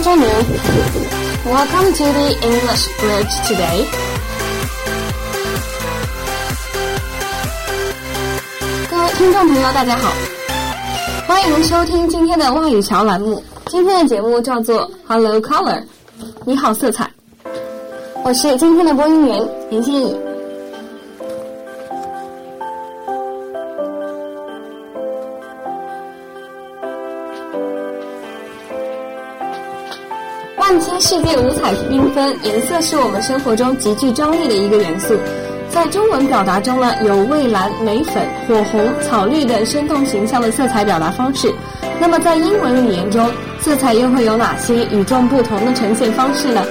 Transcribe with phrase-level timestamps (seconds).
[0.00, 0.44] Good afternoon.
[1.44, 3.84] Welcome to the English Bridge today.
[8.88, 10.10] 各位听众朋友，大家好，
[11.28, 13.44] 欢迎收听今天的外语桥栏目。
[13.66, 15.82] 今天的节目叫做 Hello Color，
[16.46, 17.10] 你好色彩。
[18.24, 20.29] 我是今天的播音员林心怡。
[31.00, 35.16] 世界五彩缤纷，颜色是我们生活中极具张力的一个元素。
[35.70, 41.50] 在中文表达中呢，有蔚蓝、玫粉、火红、草绿等生动形象的色彩表达方式。
[41.98, 43.30] 那么在英文语言中，
[43.62, 46.62] 色彩又会有哪些与众不同的呈现方式呢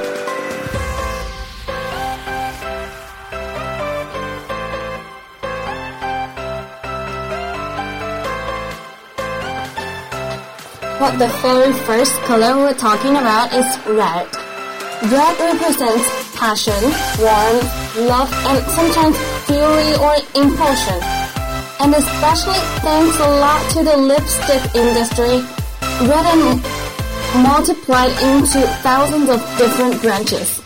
[10.98, 14.27] ？But the very first color we're talking about is red.
[15.10, 16.83] Red represents passion,
[17.19, 17.66] warmth,
[17.98, 19.16] love, and sometimes
[19.47, 21.00] fury or impulsion.
[21.80, 25.44] And especially thanks a lot to the lipstick industry,
[26.00, 26.62] red and
[27.42, 30.60] multiplied into thousands of different branches.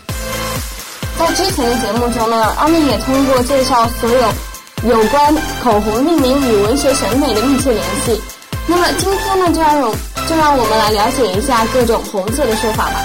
[1.17, 8.21] 在之前的节目中呢，阿米也通过介绍所有有关口红命名与文学审美的密切联系。
[8.67, 9.93] 那么今天呢，就让用
[10.27, 12.99] 就让我们来了解一下各种红色的说法吧。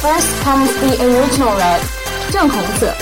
[0.00, 1.80] First comes the original red，
[2.30, 2.92] 正红色。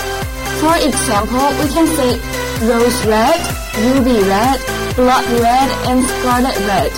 [0.59, 2.17] For example, we can say
[2.61, 3.39] rose red,
[3.77, 4.59] ruby red,
[4.95, 6.91] blood red, and scarlet red.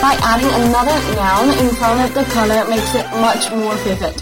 [0.00, 4.14] By adding another noun in front of the color makes it much more vivid.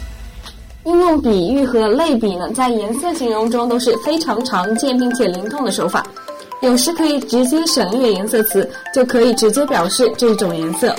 [0.84, 6.04] 应用比喻和类比呢，在颜色形容中都是非常常见并且灵动的手法。
[6.60, 10.94] 有时可以直接省略颜色词，就可以直接表示这种颜色。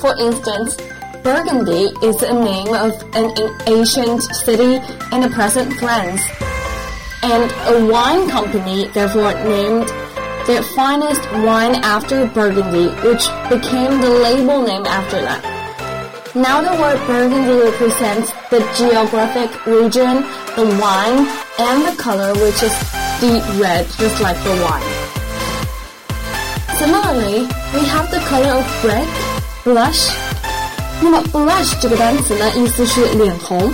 [0.00, 0.74] For instance,
[1.22, 3.32] Burgundy is the name of an
[3.66, 4.80] ancient city
[5.10, 6.22] in the present France,
[7.22, 9.90] and a wine company therefore named
[10.46, 15.42] their finest wine after Burgundy, which became the label name after that.
[16.34, 20.24] Now the word Burgundy represents the geographic region,
[20.54, 21.26] the wine,
[21.58, 22.72] and the color, which is
[23.20, 24.82] deep red, just like the wine.
[26.78, 29.08] Similarly, we have the color of brick,
[29.64, 30.10] blush.
[31.00, 33.72] 那么 blush 这个单词呢，意思是脸红。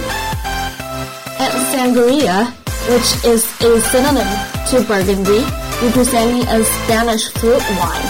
[1.39, 2.47] And sangria,
[2.89, 4.27] which is a synonym
[4.71, 5.45] to burgundy,
[5.83, 8.09] representing a Spanish fruit wine.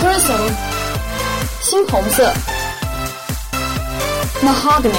[0.00, 0.52] Crimson,
[1.62, 2.32] 猩红色。
[4.42, 4.94] Mahogany,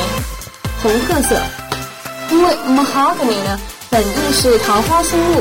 [0.81, 1.39] 红褐色。
[2.31, 3.59] 因为 mahogany 呢。
[3.96, 5.40] 本意是桃花心木，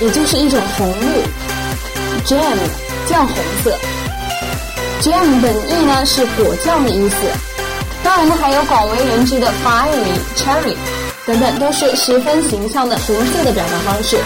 [0.00, 1.22] 也就是一种红木。
[2.24, 2.56] Jam
[3.06, 3.78] 酱红色
[5.02, 7.16] ，Jam 本意呢是果酱的意思。
[8.02, 10.74] 当然呢，还有广为人知的 fiery、cherry
[11.26, 14.16] 等等，都是十分形象的独特的表达方式。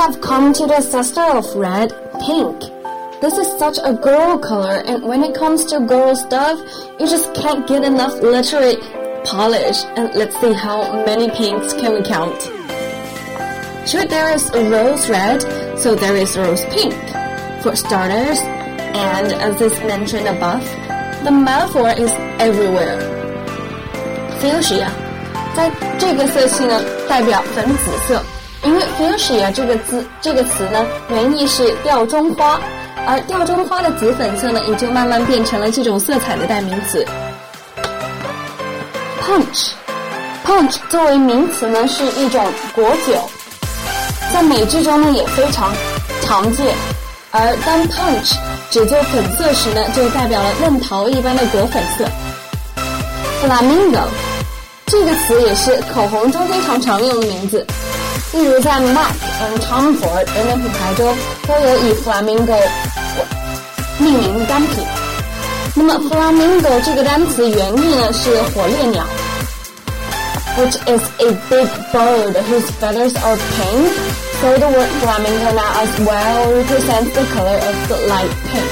[0.00, 2.60] have come to the sister of red, pink.
[3.20, 6.58] This is such a girl color, and when it comes to girl stuff,
[7.00, 8.76] you just can't get enough literary
[9.24, 9.84] polish.
[9.96, 12.40] And let's see how many pinks can we count.
[13.86, 15.42] Sure, there is a rose red,
[15.78, 16.94] so there is rose pink.
[17.62, 20.62] For starters, and as is mentioned above,
[21.24, 23.00] the metaphor is everywhere.
[24.40, 24.90] Fuchsia，
[25.56, 28.22] 在这个色系呢，代表粉紫色。
[28.63, 32.59] 因为 fuchsia 这个字这个词呢，原意是吊钟花，
[33.07, 37.05] 而吊钟花的紫粉色呢，也就慢慢变成了这种色彩的代名词。
[39.23, 43.13] punch，punch 作为名词呢，是一种果酒，
[44.31, 45.73] 在美剧中呢也非常
[46.21, 46.75] 常见。
[47.31, 48.35] 而当 punch
[48.69, 52.05] 只做粉色时呢，就代表了嫩桃一般的果粉色。
[53.41, 54.03] flamingo
[54.85, 57.65] 这个词也是口红中非常常用的名字。
[58.32, 61.16] 例如在 MAC 和 Tom Ford 等等品牌中
[61.46, 62.60] 都有以 flamingo
[63.98, 64.84] 命名的单品。
[65.74, 69.04] 那么 flamingo 这个单词原意呢是火烈鸟，
[70.58, 73.92] which is a big bird whose feathers are pink.
[74.40, 78.70] So the word flamingo now as well represents the color of the light pink.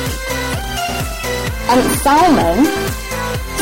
[1.71, 2.67] And salmon,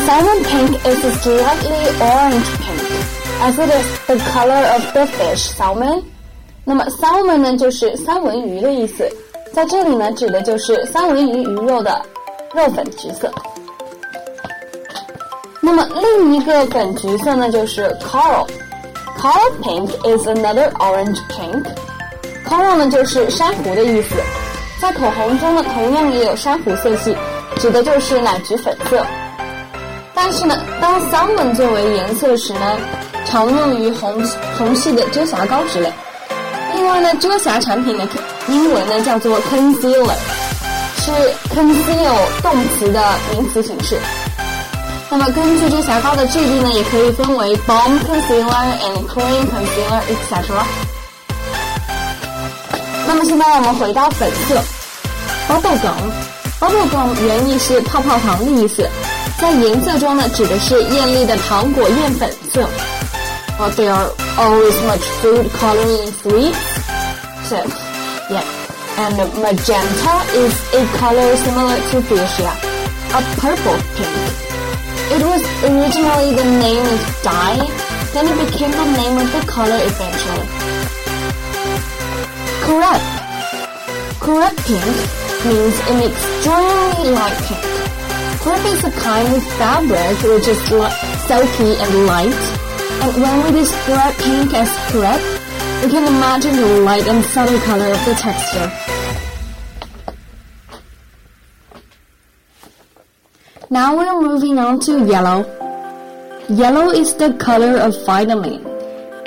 [0.05, 2.81] salmon pink is a slightly orange pink
[3.40, 6.02] As it is the color of the fish salmon.
[6.64, 9.08] 那么 salmon 呢，就是三文鱼的意思，
[9.52, 12.04] 在这里呢，指的就是三文鱼鱼肉的
[12.54, 13.32] 肉粉橘色。
[15.60, 18.46] 那么另一个粉橘色呢，就是 coral。
[19.18, 21.64] Coral pink is another orange pink。
[22.46, 24.14] Coral 呢，就是珊瑚的意思，
[24.80, 27.16] 在口红中呢，同样也有珊瑚色系，
[27.56, 29.04] 指的就是奶橘粉色。
[30.14, 32.76] 但是呢，当 salmon 作为颜色时呢，
[33.30, 34.22] 常用于红
[34.56, 35.92] 红系的遮瑕膏之类。
[36.74, 38.08] 另外呢，遮瑕产品的
[38.48, 40.14] 英文呢叫做 concealer，
[40.96, 41.12] 是
[41.54, 43.02] conceal 动词的
[43.32, 43.98] 名词形式。
[45.10, 50.64] 那么根据遮瑕膏的质地呢，也可以分为 balm concealer and cream concealer etc。
[53.06, 54.62] 那么现在我们回到粉色
[55.48, 58.88] ，bubble gum，bubble gum 原意是泡泡糖的意思，
[59.38, 62.66] 在颜色中呢指的是艳丽的糖果艳粉色。
[63.58, 66.62] But they are always much food coloring in sweets.
[67.50, 67.58] So,
[68.30, 68.46] yeah.
[69.02, 72.54] And magenta is a color similar to fuchsia,
[73.14, 74.14] a purple pink.
[75.10, 77.66] It was originally the name of dye,
[78.14, 80.46] then it became the name of the color eventually.
[82.62, 83.08] Crepe.
[84.22, 84.94] Crepe pink
[85.46, 87.66] means an extremely light pink.
[88.38, 90.60] Crepe is a kind of fabric which is
[91.26, 92.67] silky and light
[93.00, 95.22] and when we describe pink as crepe,
[95.82, 98.68] we can imagine the light and subtle color of the texture.
[103.70, 105.46] Now we're moving on to yellow.
[106.48, 108.66] Yellow is the color of vitamin.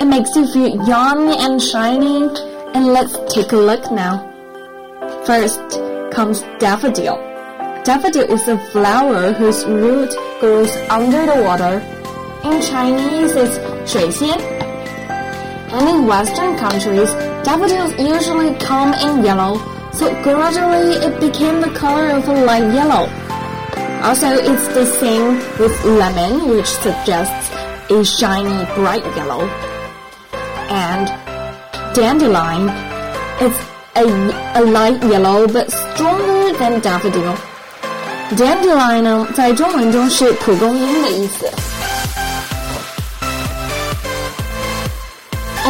[0.00, 2.24] It makes you feel young and shiny,
[2.74, 4.28] and let's take a look now.
[5.24, 5.60] First
[6.10, 7.16] comes daffodil.
[7.84, 12.01] Daffodil is a flower whose root grows under the water
[12.43, 14.39] in Chinese, it's 水仙.
[15.69, 17.11] And in Western countries,
[17.43, 19.59] daffodils usually come in yellow,
[19.91, 23.09] so gradually it became the color of a light yellow.
[24.03, 27.51] Also, it's the same with lemon, which suggests
[27.89, 29.49] a shiny bright yellow.
[30.69, 31.07] And
[31.93, 32.69] dandelion,
[33.41, 33.59] it's
[33.95, 34.05] a,
[34.55, 37.35] a light yellow but stronger than daffodil.
[38.35, 41.49] Dandelion 呢，在中文中是蒲公英的意思。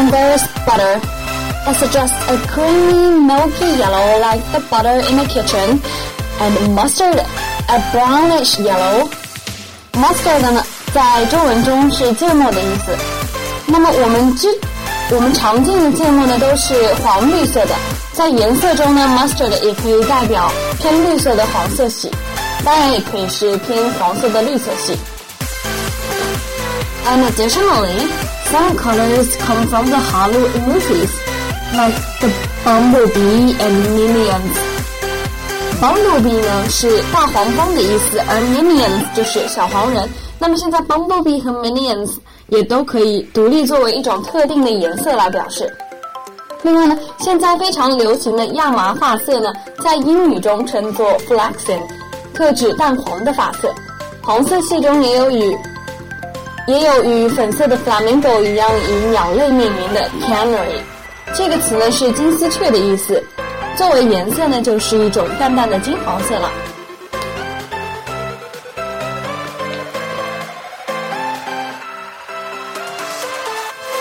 [0.02, 1.00] and there is butter.
[1.68, 5.82] It suggests a creamy, milky yellow like the butter in the kitchen,
[6.40, 7.20] and mustard,
[7.70, 9.10] a brownish yellow.
[9.94, 12.96] Mustard 呢，在中文中是芥末的意思。
[13.66, 14.48] 那么我们知，
[15.12, 17.76] 我们常见的芥末呢都是黄绿色的，
[18.14, 22.10] 在颜色中呢，mustard 也可以代表偏绿色的黄色系，
[22.64, 24.98] 当然也可以是偏黄色的绿色系。
[27.10, 28.08] And additionally,
[28.53, 31.11] Some colors come from the Hollywood movies,
[31.73, 32.29] like the
[32.63, 34.57] Bumblebee and Minions.
[35.81, 40.07] Bumblebee 呢是大黄蜂的意思，而 Minions 就是小黄人。
[40.39, 42.11] 那么现在 Bumblebee 和 Minions
[42.49, 45.75] 也都可以独立作为一种特定的颜色来表示。
[46.63, 49.51] 另外呢，现在非常流行的亚麻发色呢，
[49.83, 51.81] 在英语中称作 flaxen，
[52.35, 53.73] 特指淡黄的发色。
[54.21, 55.57] 红色系中也有与
[56.68, 60.82] 也有与粉色的 flamingo 一样以鸟类命名的 canary，
[61.34, 63.24] 这个词呢是金丝雀的意思，
[63.76, 66.52] 作为颜色呢就是一种淡淡的金黄色了。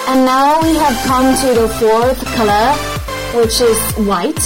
[0.09, 2.75] And now we have come to the fourth color,
[3.35, 4.41] which is white.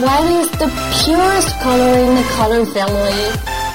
[0.00, 3.30] White is the purest color in the color family.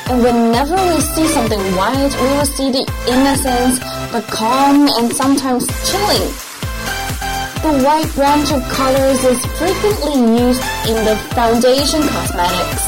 [0.09, 3.79] And whenever we see something white, we will see the innocence,
[4.12, 6.31] the calm, and sometimes chilling.
[7.62, 10.15] The white branch of colors is frequently
[10.47, 12.83] used in the foundation cosmetics.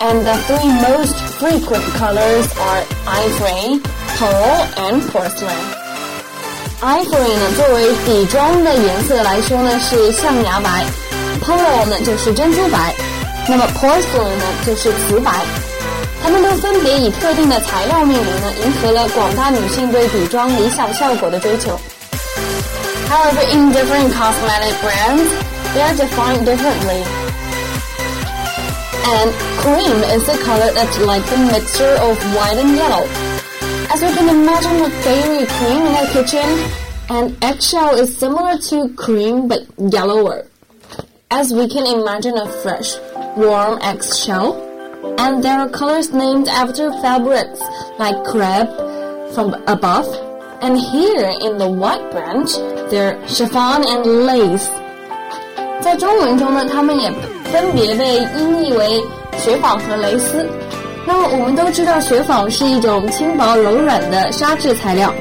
[0.00, 3.80] And the three most frequent colors are ivory,
[4.18, 5.64] pearl, and porcelain.
[6.82, 10.84] Ivory 呢，作为底妆的颜色来说呢，是象牙白；
[11.40, 12.92] pearl 呢就是珍珠白；
[13.48, 15.32] 那么 porcelain 呢就是瓷白。
[16.22, 21.78] 它们都分别以特定的材料命名呢，迎合了广大女性对底妆理想效果的追求。
[23.08, 25.28] However, in different cosmetic brands,
[25.74, 27.04] they are defined differently.
[29.06, 33.06] And cream is a color that's like a mixture of white and yellow.
[33.92, 36.64] As we can imagine with dairy cream in our kitchen,
[37.10, 40.46] and eggshell is similar to cream but yellower.
[41.30, 42.96] As we can imagine a fresh,
[43.36, 44.56] warm eggshell
[45.18, 47.60] and there are colors named after fabrics
[47.98, 48.70] like crepe
[49.32, 50.06] from above,
[50.60, 52.56] and here in the white branch,
[52.90, 54.66] they're chiffon and lace。
[55.80, 57.10] 在中文中呢，它们也
[57.52, 59.02] 分别被音译为
[59.36, 60.48] 雪纺和蕾丝。
[61.06, 65.12] 那么我们都知道，雪纺是一种轻薄柔软的纱质材料，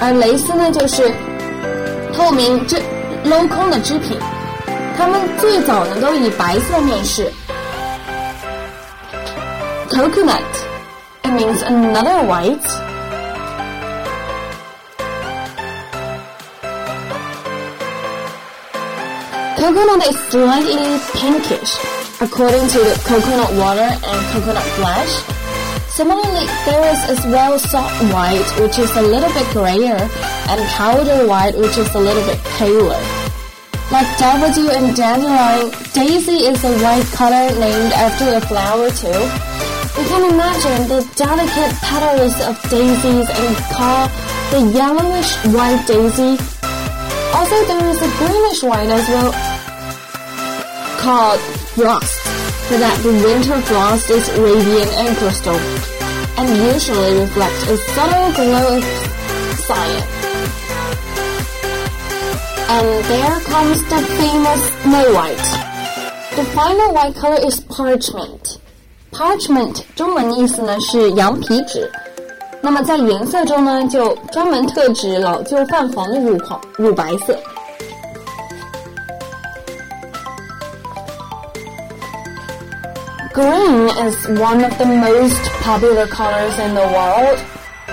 [0.00, 1.12] 而蕾丝呢就是
[2.12, 2.76] 透明织
[3.24, 4.18] 镂空的织品。
[4.96, 7.30] 它们最早呢都以白色面世。
[9.89, 10.67] Coconut,
[11.25, 12.63] it means another white.
[19.57, 21.73] Coconut is slightly pinkish,
[22.21, 25.09] according to the coconut water and coconut flesh.
[25.89, 31.27] Similarly, there is as well soft white, which is a little bit grayer, and powder
[31.27, 33.01] white, which is a little bit paler.
[33.91, 39.68] Like daffodil and dandelion, daisy is a white color named after a flower too.
[39.99, 44.07] We can imagine the delicate petals of daisies and call
[44.49, 46.39] the yellowish white daisy.
[47.35, 49.33] Also, there is a greenish white as well,
[50.99, 51.41] called
[51.75, 52.15] frost,
[52.69, 55.59] so that the winter frost is radiant and crystal,
[56.37, 58.83] and usually reflects a subtle glow of
[59.67, 60.07] cyan.
[62.71, 65.49] And there comes the famous Snow White.
[66.37, 68.58] The final white color is parchment
[69.12, 71.90] Parchment 中文意思呢是羊皮纸，
[72.60, 77.38] 那么在颜色中呢就专门特指老旧泛黄的乳黄乳白色。
[83.32, 87.38] Green is one of the most popular colors in the world.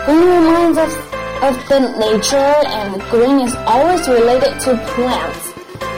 [0.06, 0.96] Green reminds us
[1.42, 5.52] of the nature and green is always related to plants.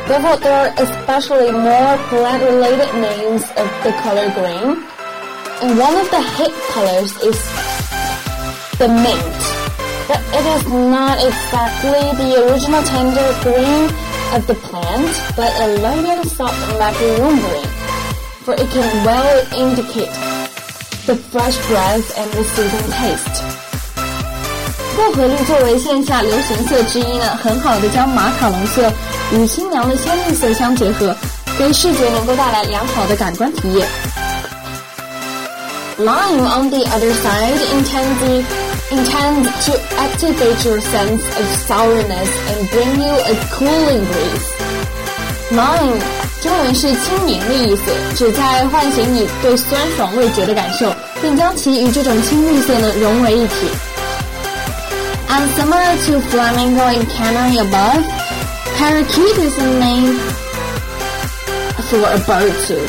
[0.08, 4.84] Therefore, there are especially more plant-related names of the color green.
[5.62, 7.40] And one of the hit colors is
[8.78, 9.42] the mint.
[10.08, 13.90] But it is not exactly the original tender green
[14.36, 17.68] of the plant, but a lighter soft macaroon green
[18.44, 20.12] for it can well indicate
[21.06, 23.44] the fresh breath and the soothing taste.
[24.98, 28.92] 薄荷绿作为线下流行色之一呢，很好的将马卡龙色
[29.32, 31.16] 与清凉的鲜绿色相结合，
[31.58, 33.88] 给视觉能够带来良好的感官体验。
[35.98, 38.46] Lime on the other side intends
[38.92, 44.48] intends to activate your sense of sourness and bring you a cooling breeze.
[45.52, 46.02] Lime
[46.42, 47.84] 中文是轻盈的意思，
[48.16, 53.54] 旨在唤醒你对酸爽味觉的感受，并将其与这种青绿色呢融为一体。
[55.30, 58.04] And similar to flamingo and canary above,
[58.78, 60.20] parakeet is a name
[61.90, 62.82] for a bird too.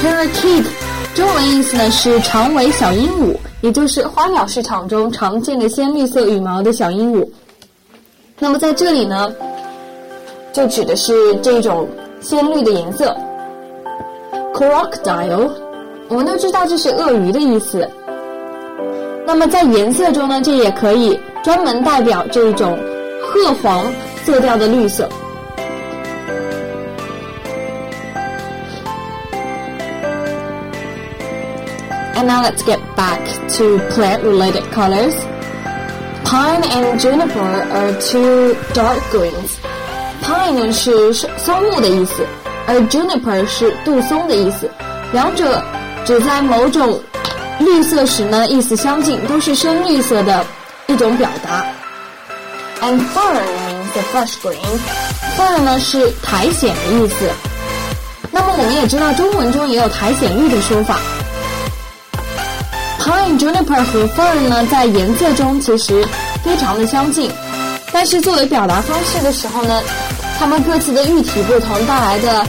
[0.00, 0.64] Parakeet
[1.13, 7.27] 中文意思呢是长尾小鹦鹉，也就是花鸟市场中常见的鲜绿色羽毛的小鹦鹉。
[8.39, 9.31] 那么在这里呢，
[10.51, 11.87] 就指的是这种。
[12.21, 13.17] 鲜绿的颜色
[14.53, 15.49] ，crocodile，
[16.07, 17.89] 我们都知道这是鳄鱼的意思。
[19.25, 22.77] 那么在颜色中呢，这也可以专门代表这种
[23.23, 23.91] 褐黄
[24.23, 25.09] 色调的绿色。
[32.20, 33.20] And now let's get back
[33.58, 35.14] to plant-related colors.
[36.24, 39.50] Pine and juniper are two dark greens.
[40.22, 42.26] Pine 是松木的意思，
[42.66, 44.70] 而 juniper 是杜松的意思，
[45.12, 45.62] 两者
[46.04, 47.00] 只在某种
[47.60, 50.44] 绿色时呢意思相近，都是深绿色的
[50.86, 51.64] 一种表达。
[52.80, 54.80] And fern means the fresh green.
[55.36, 57.30] Fern 呢是苔藓的意思。
[58.30, 60.98] 那么我们也知道中文中也有苔藓绿的说法。
[63.10, 66.06] Pine, juniper 和 fern 呢在颜色中其实
[66.44, 67.30] 非常的相近，
[67.92, 69.80] 但是作为表达方式的时候呢。
[70.38, 72.44] 它们各自的喻体不同，带来的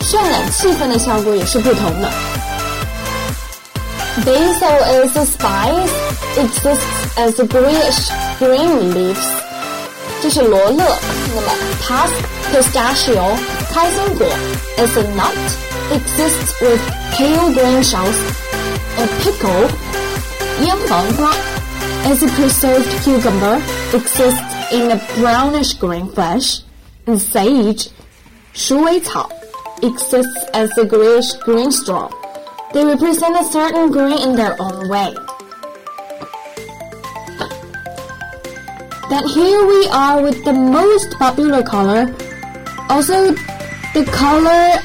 [0.00, 2.10] 渲染气氛的效果也是不同的。
[4.26, 5.88] Basil is a spice.
[6.36, 6.80] Exists
[7.16, 9.28] as a greenish green leaves.
[10.20, 10.84] 这是罗勒。
[11.36, 11.52] 那么，
[11.86, 12.10] pas
[12.52, 13.36] pistachio
[13.72, 14.26] 开心果
[14.78, 15.36] is a nut.
[15.92, 16.80] Exists with
[17.12, 18.16] pale green shells.
[18.97, 19.63] a pickle,
[20.63, 21.33] yam bangua,
[22.11, 23.55] is a preserved cucumber,
[23.93, 26.61] exists in a brownish green flesh,
[27.07, 27.89] and sage,
[28.53, 29.29] shu cao,
[29.81, 32.09] exists as a grayish green straw.
[32.73, 35.13] They represent a certain green in their own way.
[39.09, 42.13] Then here we are with the most popular color,
[42.89, 43.31] also
[43.93, 44.81] the color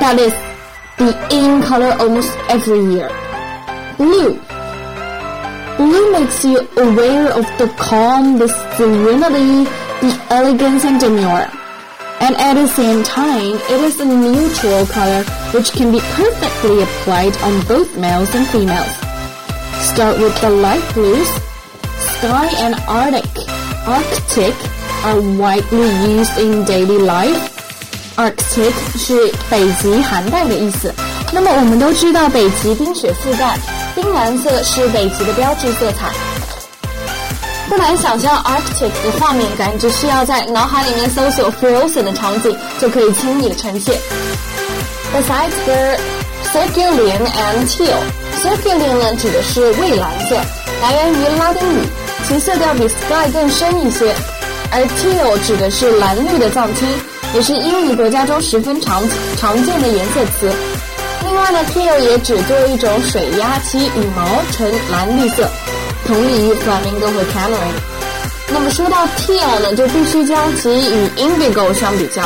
[0.00, 0.32] that is
[0.98, 3.15] the in color almost every year
[3.97, 4.39] Blue.
[5.77, 8.47] Blue makes you aware of the calm, the
[8.77, 9.69] serenity,
[10.01, 11.47] the elegance and demure.
[12.21, 15.23] And at the same time, it is a neutral color
[15.53, 18.93] which can be perfectly applied on both males and females.
[19.81, 21.27] Start with the light blues.
[22.17, 23.49] Sky and Arctic,
[23.87, 24.55] Arctic
[25.03, 27.41] are widely used in daily life.
[28.17, 30.93] Arctic 是北极寒带的意思。
[31.33, 33.57] 那么我们都知道北极冰雪覆盖，
[33.96, 36.12] 冰蓝色是北极的标志色彩。
[37.66, 43.98] 不难想象 Arctic 的画面感，只需要在脑海里面搜索 Frozen 的场景，就可以轻易的呈现。
[45.14, 45.98] Besides the
[46.52, 50.36] cerulean and teal，cerulean 呢指的是蔚蓝色，
[50.82, 51.86] 来源于拉丁语，
[52.28, 54.12] 其色调比 sky 更深一些；
[54.70, 56.86] 而 teal 指的是蓝绿的藏青，
[57.34, 59.02] 也是英语国家中十分常
[59.38, 60.52] 常见的颜色词。
[61.26, 65.44] 另外呢，teal 也只作为一种水鸭，其羽毛呈蓝绿色。
[66.06, 67.74] 同理于 flamingo 和 canary。
[68.54, 72.22] 那么说到 teal 呢，就必须将其与 indigo 相比较，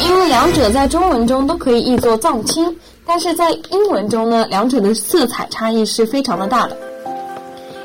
[0.00, 6.76] 因为两者在中文中都可以译作藏青，但是在英文中呢，两者的色彩差异是非常的大的。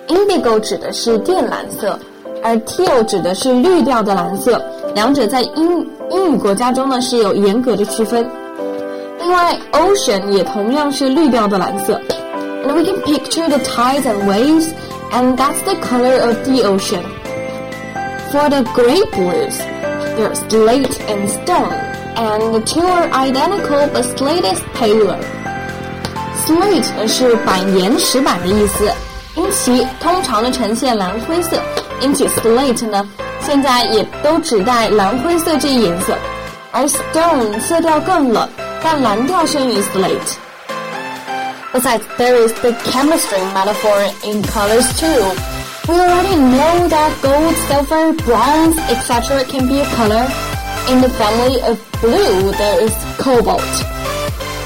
[0.07, 1.99] indigo 指的是靛蓝色，
[2.43, 4.59] 而 teal 指的是绿调的蓝色，
[4.95, 8.27] 两者在英英语国家中呢是有严格的区分。
[9.26, 12.00] 另外，ocean 也同样是绿调的蓝色。
[12.64, 14.68] And we can picture the tides and waves
[15.10, 17.02] and that's the color of the ocean.
[18.30, 19.58] For the great blues,
[20.16, 21.74] they're slate and stone,
[22.16, 25.18] and the two are identical, but slate is paler.
[26.46, 28.90] Slate 是板岩石板的意思，
[29.34, 31.56] 因其通常的呈现蓝灰色，
[32.00, 33.06] 因此 slate 呢
[33.40, 36.16] 现在也都指代蓝灰色这一颜色，
[36.70, 38.48] 而 stone 色调更冷，
[38.82, 45.32] 但蓝调胜于 slate。Besides, there is the chemistry metaphor in colors too.
[45.88, 49.44] We already know that gold, silver, bronze, etc.
[49.44, 50.28] can be a color.
[50.88, 53.62] In the family of blue, there is cobalt.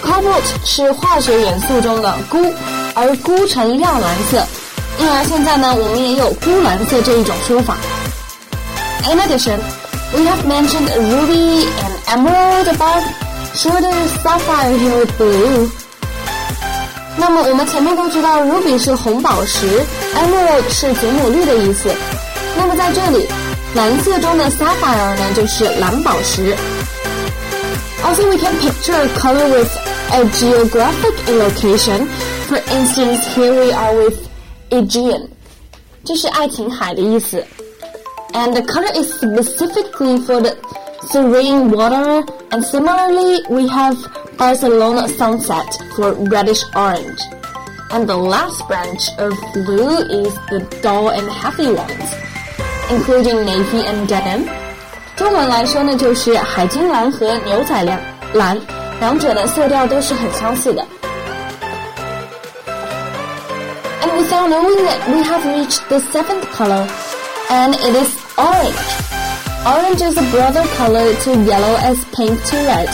[0.03, 2.55] Cobalt 是化学元素中的钴，
[2.95, 4.45] 而钴呈亮蓝色，
[4.99, 7.77] 因而现在呢，我们也有钴蓝色这一种说法。
[9.11, 9.59] In addition,
[10.13, 13.05] we have mentioned ruby and emerald above.
[13.55, 15.71] Sure, there is sapphire here with blue.
[17.17, 19.67] 那么我们前面都知道，ruby 是红宝石，
[20.15, 21.91] emerald 是祖母绿的意思。
[22.57, 23.27] 那么在这里，
[23.75, 26.55] 蓝色中的 sapphire 呢就是蓝宝石。
[28.05, 29.71] Also, we can picture a color with
[30.13, 32.07] a geographic location.
[32.47, 34.19] For instance, here we are with
[34.71, 35.29] Aegean，
[36.05, 37.45] 这是爱琴海的意思。
[38.33, 40.55] And the color is specifically for the
[41.11, 42.25] serene water.
[42.51, 43.97] And similarly, we have
[44.39, 47.21] Barcelona sunset for reddish orange.
[47.91, 52.15] And the last branch of blue is the dull and heavy ones,
[52.91, 54.49] including navy and denim.
[55.17, 58.01] 中文来说呢，就是海军蓝和牛仔蓝，
[58.35, 58.59] 蓝
[59.01, 60.85] 两者的色调都是很相似的。
[64.03, 66.87] And without knowing that we have reached the seventh color,
[67.49, 69.10] and it is orange.
[69.64, 72.90] Orange is a brother color to yellow as pink to red.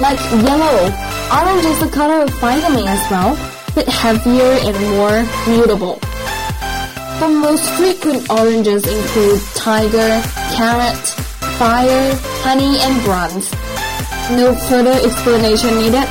[0.00, 0.90] Like yellow,
[1.30, 3.38] orange is the color of vitamin as well,
[3.72, 6.00] but heavier and more mutable.
[7.20, 10.20] The most frequent oranges include tiger,
[10.58, 11.06] carrot,
[11.54, 13.52] fire, honey, and bronze.
[14.34, 16.08] No further explanation needed.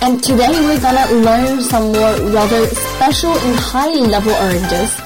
[0.00, 4.96] And today we're gonna learn some more rather special and high level oranges.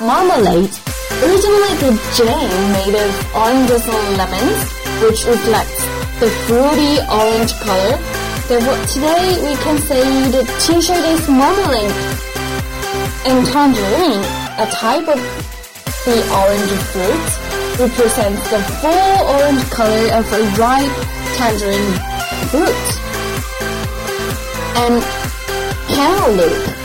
[0.00, 0.91] Marmalade,
[1.22, 4.58] originally the jam made of oranges and lemons,
[5.02, 5.80] which reflects
[6.18, 7.94] the fruity orange color.
[8.50, 11.94] Therefore, today we can say the t-shirt is marmalade.
[13.24, 14.24] And tangerine,
[14.58, 15.20] a type of
[16.04, 17.28] the orange fruit,
[17.78, 20.96] represents the full orange color of a ripe
[21.38, 21.94] tangerine
[22.50, 22.86] fruit.
[24.74, 25.02] And
[25.86, 26.82] cantaloupe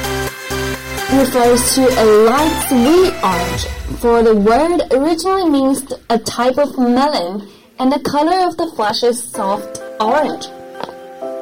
[1.17, 7.48] refers to a light sweet orange, for the word originally means a type of melon
[7.78, 10.46] and the color of the flesh is soft orange.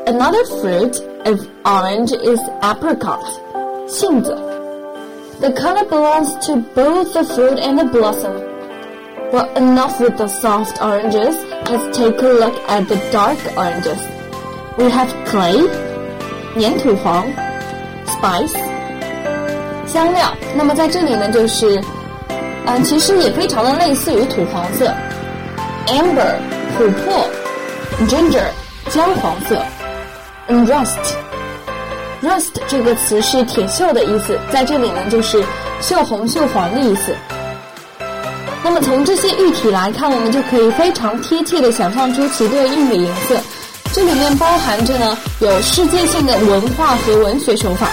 [0.06, 3.22] Another fruit of orange is apricot,
[3.88, 4.34] 杏子.
[5.40, 8.34] The color belongs to both the fruit and the blossom.
[9.32, 11.36] Well, enough with the soft oranges.
[11.70, 14.00] Let's take a look at the dark oranges.
[14.76, 15.68] We have clay,
[16.58, 17.26] 粘土黄,
[18.06, 18.56] spice,
[19.86, 20.34] 香料。
[20.56, 21.80] 那么在这里呢，就是，
[22.67, 24.91] 嗯，其实也非常的类似于土黄色。
[25.87, 26.35] amber
[26.77, 27.27] 琥珀
[28.07, 28.43] ，ginger
[28.89, 29.61] 姜黄色
[30.47, 30.95] ，rust
[32.23, 35.43] rust 这个词是铁锈的意思，在这里呢就是
[35.81, 37.15] 锈红、锈黄的意思。
[38.63, 43.37] 那么从这些喻体来看，我们就可以非常贴切的想象出其对应的颜色。
[43.93, 47.87] 这里面包含着呢有世界性的文化和文学手法。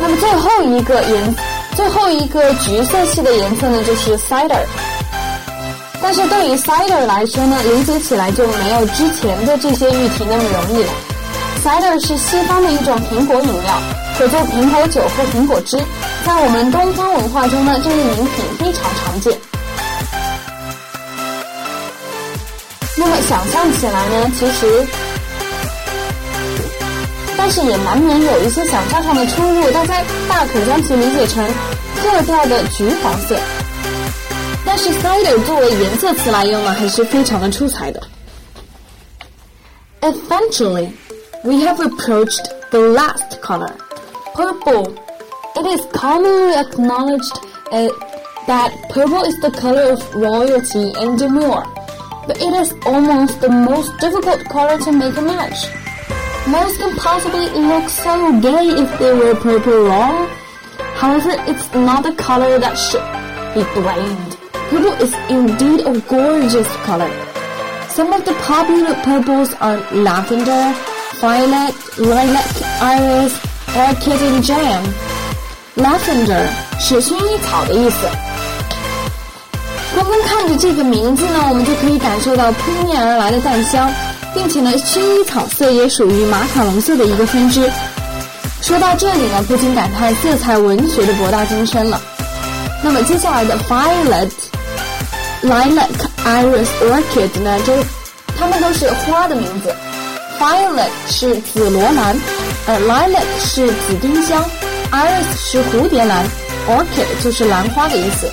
[0.00, 1.34] 那么最后一个颜，
[1.78, 4.58] 最后一个橘色系的颜色呢就是 cider。
[6.02, 10.90] 但是对于 cider 来说呢，理解起来就没有之前的这些喻体那么容易了。
[11.62, 13.80] cider 是西方的一种苹果饮料，
[14.18, 15.78] 可做苹果酒或苹果汁。
[16.26, 19.32] 在我们东方文化中呢，这类饮品非常常见。
[22.96, 24.84] 那么想象起来呢，其实，
[27.47, 29.71] 但是也难免有一些想象上的出入。
[29.71, 31.45] 大家大可将其理解成
[31.97, 33.37] 特调的橘黄色。
[34.65, 38.01] 但是 cider 作为颜色词来用呢，还是非常的出彩的。
[40.01, 40.89] Eventually,
[41.43, 43.71] we have approached the last color,
[44.33, 44.93] purple.
[45.55, 47.39] It is commonly acknowledged
[47.71, 47.89] uh,
[48.47, 51.63] that purple is the color of royalty and demure,
[52.27, 55.67] but it is almost the most difficult color to make a match.
[56.47, 60.27] Most can possibly look so gay if they were purple raw.
[60.95, 63.03] However, it's not a color that should
[63.55, 64.37] be blamed.
[64.69, 67.11] Purple is indeed a gorgeous color.
[67.89, 70.73] Some of the popular purples are lavender,
[71.21, 72.51] violet, lilac,
[72.81, 73.33] iris,
[73.75, 74.83] orchid, and jam.
[75.75, 76.47] Lavender
[76.79, 78.07] 是薰衣草的意思。
[79.93, 83.91] 光光看着这个名字呢，我们就可以感受到扑面而来的淡香，
[84.38, 87.68] 并且呢，薰衣草色也属于马卡龙色的一个分支。
[88.62, 92.00] 说到这里呢，不禁感叹色彩文学的博大精深了。
[92.84, 94.30] 那么接下来的 violet。
[95.42, 95.88] Lilac,
[96.24, 97.58] Iris, Orchid 呢？
[97.66, 97.72] 这
[98.38, 99.74] 它们都是花的名字。
[100.38, 102.16] Violet 是紫罗兰，
[102.68, 104.44] 而 Lilac 是紫丁香
[104.92, 106.24] ，Iris 是蝴蝶兰
[106.68, 108.30] ，Orchid 就是兰花的意思。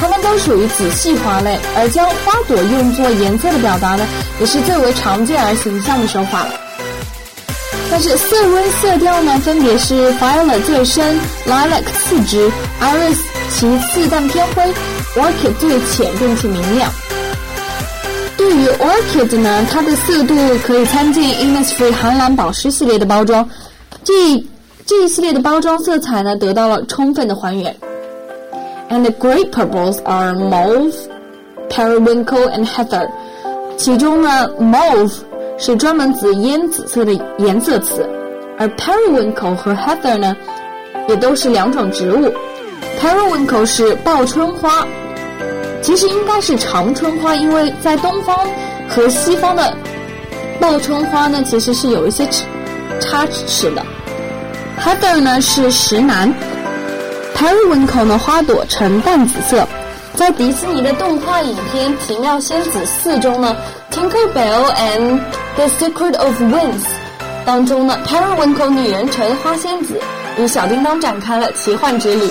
[0.00, 4.06] 它们都属于紫系花类，而将花朵用作颜色的表达呢，
[4.40, 6.52] 也是最为常见而形象的手法了。
[7.90, 13.18] 但是色温色调呢，分别是 Violet 最深，Lilac 次之，Iris
[13.52, 14.62] 其次但偏灰。
[15.16, 16.88] Orchid 最浅并且明亮。
[18.36, 20.34] 对于 Orchid 呢，它的色度
[20.64, 23.46] 可以参见 Innisfree 寒蓝宝石系列的包装，
[24.04, 24.14] 这
[24.86, 27.76] 这一系列的包装色彩呢得到了充分的还原。
[28.90, 30.92] And the great purples are mauve,
[31.68, 33.08] periwinkle and heather。
[33.76, 35.12] 其中呢，mauve
[35.58, 38.04] 是专门指烟紫色的颜色词，
[38.58, 40.36] 而 periwinkle 和 heather 呢，
[41.08, 42.34] 也都是两种植物。
[43.00, 44.84] Periwinkle 是报春花。
[45.82, 48.36] 其实应该是长春花，因为在东方
[48.88, 49.72] 和西方的
[50.60, 52.44] 报春花呢，其实是有一些差
[53.00, 53.82] 差池的。
[54.78, 56.34] Heather 呢是石楠
[57.40, 59.66] ，Periwinkle 呢花朵呈淡紫色。
[60.14, 63.56] 在迪士尼的动画影片《奇妙仙子四》中呢，
[63.94, 65.20] 《Tinker Bell and
[65.56, 66.82] the Secret of Winds》
[67.46, 69.98] 当中呢，Periwinkle 女人成花仙子
[70.38, 72.30] 与小叮当展开了奇幻之旅。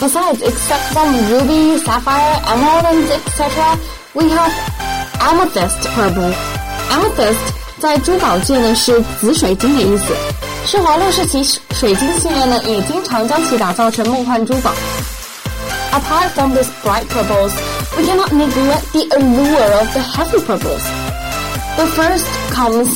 [0.00, 3.76] Besides, except from ruby, sapphire, emerald, etc.,
[4.14, 4.50] we have
[5.20, 6.32] amethyst purple.
[6.90, 7.36] Amethyst
[7.78, 10.39] 在珠宝界呢是紫水晶的意思。
[10.65, 14.71] 施华洛世奇水晶系列呢也经常将其打造成梦幻珠宝。
[15.91, 17.53] Apart from these bright purples,
[17.97, 20.83] we cannot neglect the allure of the heavy purples.
[21.77, 22.89] The first comes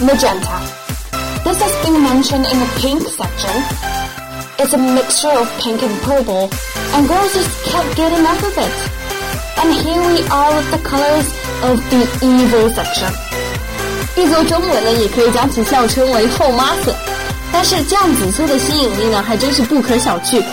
[0.00, 0.60] magenta.
[1.44, 3.98] This has been mentioned in the pink section
[4.60, 6.50] it's a mixture of pink and purple,
[6.94, 8.76] and girls just can't get enough of it.
[9.62, 11.28] And here we are with the colors
[11.62, 13.31] of the evil section.
[14.15, 16.93] 译作中文呢，也可以将其笑称为后妈色。
[17.51, 20.43] 但是酱紫色的吸引力呢，还真是不可小觑。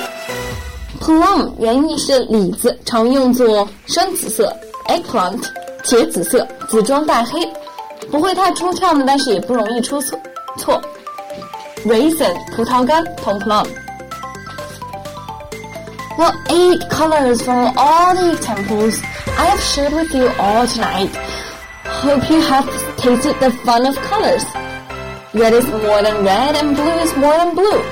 [1.00, 4.54] Plum 原意是李子，常用作深紫色
[4.86, 5.42] ；eggplant
[5.82, 7.40] 茄紫色，紫中带黑，
[8.10, 10.18] 不会太出挑呢，但是也不容易出错。
[10.58, 10.80] 错。
[11.84, 13.66] Raisin 葡萄干同 plum。
[16.18, 18.98] Well, eight colors from all the temples
[19.38, 21.08] I have shared with you all tonight.
[22.00, 22.64] Hope you have
[22.96, 24.42] tasted the fun of colors.
[25.34, 27.82] Red is more than red and blue is more than blue.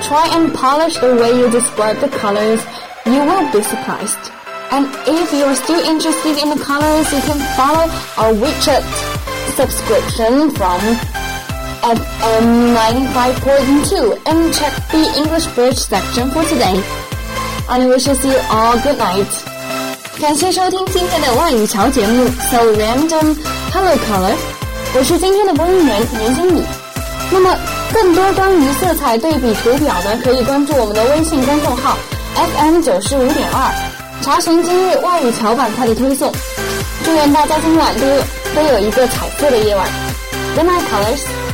[0.00, 2.64] Try and polish the way you describe the colors.
[3.04, 4.32] You will be surprised.
[4.72, 7.84] And if you are still interested in the colors, you can follow
[8.16, 8.80] our WeChat
[9.52, 10.80] subscription from
[11.84, 16.80] FM 95.2 and check the English Bridge section for today.
[17.68, 19.49] And we shall see you all good night.
[20.20, 23.34] 感谢收听今天的外语桥节目 So Random
[23.72, 24.34] Color Color，
[24.94, 26.62] 我是今天的播音员袁经理。
[27.32, 27.56] 那么
[27.90, 31.96] 更多关于色彩对比图表呢，可以关注我们的微信公众号
[32.34, 33.72] FM 九十五点二，
[34.20, 36.30] 查询今日外语桥板块的推送。
[37.02, 38.06] 祝愿大家今晚都
[38.54, 39.88] 都有一个彩色的夜晚。
[40.54, 41.49] Good night, colors.